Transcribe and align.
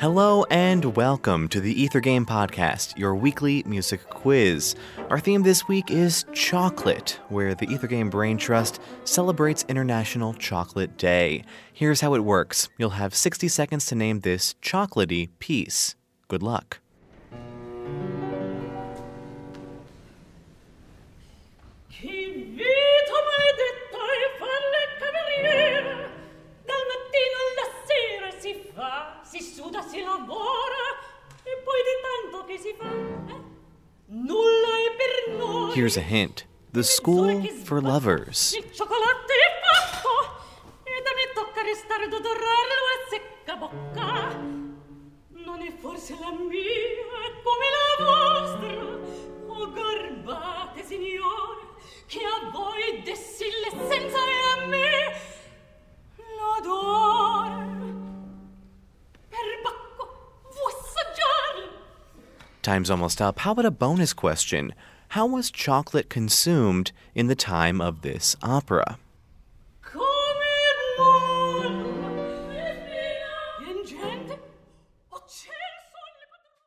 Hello 0.00 0.44
and 0.44 0.96
welcome 0.96 1.46
to 1.48 1.60
the 1.60 1.78
Ether 1.78 2.00
Game 2.00 2.24
Podcast, 2.24 2.96
your 2.96 3.14
weekly 3.14 3.62
music 3.66 4.08
quiz. 4.08 4.74
Our 5.10 5.20
theme 5.20 5.42
this 5.42 5.68
week 5.68 5.90
is 5.90 6.24
chocolate, 6.32 7.20
where 7.28 7.54
the 7.54 7.66
Ether 7.66 7.86
Game 7.86 8.08
Brain 8.08 8.38
Trust 8.38 8.80
celebrates 9.04 9.66
International 9.68 10.32
Chocolate 10.32 10.96
Day. 10.96 11.44
Here's 11.74 12.00
how 12.00 12.14
it 12.14 12.24
works 12.24 12.70
you'll 12.78 12.96
have 12.96 13.14
60 13.14 13.46
seconds 13.48 13.84
to 13.86 13.94
name 13.94 14.20
this 14.20 14.54
chocolatey 14.62 15.28
piece. 15.38 15.96
Good 16.28 16.42
luck. 16.42 16.78
A 35.80 36.02
hint 36.02 36.44
The 36.72 36.84
School 36.84 37.42
for 37.64 37.80
Lovers. 37.80 38.54
Time's 62.62 62.90
almost 62.90 63.22
up. 63.22 63.38
How 63.40 63.52
about 63.52 63.64
a 63.64 63.70
bonus 63.70 64.12
question? 64.12 64.74
How 65.14 65.26
was 65.26 65.50
chocolate 65.50 66.08
consumed 66.08 66.92
in 67.16 67.26
the 67.26 67.34
time 67.34 67.80
of 67.80 68.02
this 68.02 68.36
opera? 68.44 68.96
Come 69.82 70.06
buono 70.96 71.88
In 73.68 73.84
gente 73.84 74.38
cielo 75.26 75.80
sono 75.90 76.10
le 76.14 76.26
padrone 76.30 76.62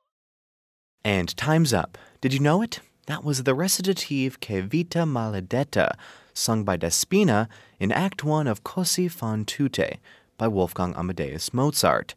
And 1.06 1.38
time's 1.38 1.72
up. 1.72 1.98
Did 2.20 2.34
you 2.34 2.42
know 2.42 2.62
it? 2.62 2.82
That 3.06 3.24
was 3.24 3.44
the 3.44 3.56
recitative 3.56 4.42
Che 4.42 4.60
Vita 4.60 5.06
Maledetta, 5.06 5.96
sung 6.34 6.66
by 6.66 6.76
Despina 6.76 7.48
in 7.80 7.94
Act 7.94 8.26
1 8.26 8.48
of 8.48 8.66
Così 8.66 9.10
fan 9.10 9.46
tutte 9.46 10.00
by 10.38 10.50
Wolfgang 10.50 10.94
Amadeus 10.98 11.54
Mozart. 11.54 12.14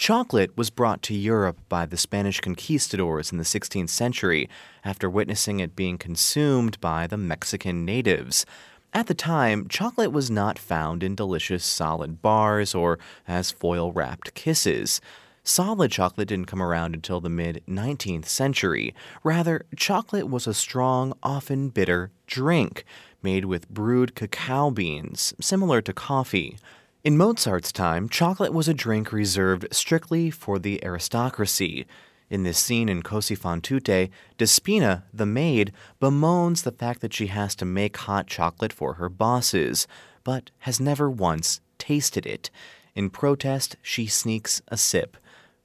Chocolate 0.00 0.56
was 0.56 0.70
brought 0.70 1.02
to 1.02 1.14
Europe 1.14 1.58
by 1.68 1.84
the 1.84 1.98
Spanish 1.98 2.40
conquistadors 2.40 3.32
in 3.32 3.36
the 3.36 3.44
16th 3.44 3.90
century 3.90 4.48
after 4.82 5.10
witnessing 5.10 5.60
it 5.60 5.76
being 5.76 5.98
consumed 5.98 6.80
by 6.80 7.06
the 7.06 7.18
Mexican 7.18 7.84
natives. 7.84 8.46
At 8.94 9.08
the 9.08 9.14
time, 9.14 9.68
chocolate 9.68 10.10
was 10.10 10.30
not 10.30 10.58
found 10.58 11.02
in 11.02 11.14
delicious 11.14 11.66
solid 11.66 12.22
bars 12.22 12.74
or 12.74 12.98
as 13.28 13.50
foil 13.50 13.92
wrapped 13.92 14.32
kisses. 14.32 15.02
Solid 15.44 15.92
chocolate 15.92 16.28
didn't 16.28 16.48
come 16.48 16.62
around 16.62 16.94
until 16.94 17.20
the 17.20 17.28
mid 17.28 17.62
19th 17.68 18.24
century. 18.24 18.94
Rather, 19.22 19.66
chocolate 19.76 20.30
was 20.30 20.46
a 20.46 20.54
strong, 20.54 21.12
often 21.22 21.68
bitter 21.68 22.10
drink 22.26 22.86
made 23.22 23.44
with 23.44 23.68
brewed 23.68 24.14
cacao 24.14 24.70
beans, 24.70 25.34
similar 25.42 25.82
to 25.82 25.92
coffee. 25.92 26.56
In 27.02 27.16
Mozart's 27.16 27.72
time, 27.72 28.10
chocolate 28.10 28.52
was 28.52 28.68
a 28.68 28.74
drink 28.74 29.10
reserved 29.10 29.66
strictly 29.72 30.30
for 30.30 30.58
the 30.58 30.84
aristocracy. 30.84 31.86
In 32.28 32.42
this 32.42 32.58
scene 32.58 32.90
in 32.90 33.02
Così 33.02 33.38
fan 33.38 33.62
tutte, 33.62 34.10
Despina, 34.36 35.04
the 35.10 35.24
maid, 35.24 35.72
bemoans 35.98 36.62
the 36.62 36.70
fact 36.70 37.00
that 37.00 37.14
she 37.14 37.28
has 37.28 37.54
to 37.54 37.64
make 37.64 37.96
hot 37.96 38.26
chocolate 38.26 38.70
for 38.70 38.94
her 38.94 39.08
bosses, 39.08 39.86
but 40.24 40.50
has 40.58 40.78
never 40.78 41.10
once 41.10 41.62
tasted 41.78 42.26
it. 42.26 42.50
In 42.94 43.08
protest, 43.08 43.76
she 43.80 44.06
sneaks 44.06 44.60
a 44.68 44.76
sip. 44.76 45.16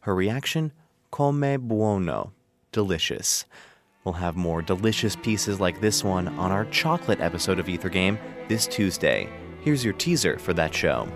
Her 0.01 0.15
reaction? 0.15 0.71
Come 1.11 1.41
buono. 1.67 2.31
Delicious. 2.71 3.43
We'll 4.05 4.13
have 4.13 4.37
more 4.37 4.61
delicious 4.61 5.17
pieces 5.17 5.59
like 5.59 5.81
this 5.81 6.01
one 6.01 6.29
on 6.39 6.53
our 6.53 6.63
chocolate 6.65 7.19
episode 7.19 7.59
of 7.59 7.67
Ether 7.67 7.89
Game 7.89 8.17
this 8.47 8.67
Tuesday. 8.67 9.27
Here's 9.59 9.83
your 9.83 9.95
teaser 9.95 10.39
for 10.39 10.53
that 10.53 10.73
show. 10.73 11.09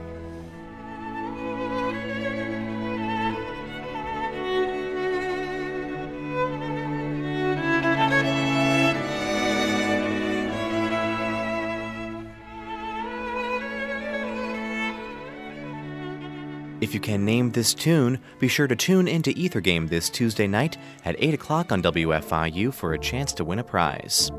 If 16.82 16.94
you 16.94 17.02
can 17.02 17.26
name 17.26 17.52
this 17.52 17.74
tune, 17.74 18.22
be 18.40 18.48
sure 18.48 18.68
to 18.68 18.76
tune 18.76 19.08
into 19.08 19.32
Ether 19.32 19.60
Game 19.60 19.88
this 19.88 20.10
Tuesday 20.10 20.48
night 20.48 20.78
at 21.04 21.18
8 21.20 21.34
o'clock 21.34 21.72
on 21.74 21.84
WFIU 21.84 22.74
for 22.74 22.94
a 22.94 23.00
chance 23.00 23.34
to 23.34 23.44
win 23.44 23.60
a 23.60 23.64
prize. 23.64 24.32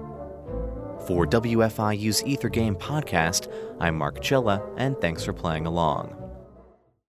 For 1.07 1.27
WFIU's 1.27 2.25
Ether 2.25 2.49
Game 2.49 2.77
podcast, 2.77 3.53
I'm 3.79 3.97
Mark 3.99 4.21
Chilla, 4.21 4.63
and 4.79 4.99
thanks 5.01 5.23
for 5.23 5.35
playing 5.35 5.67
along. 5.67 6.20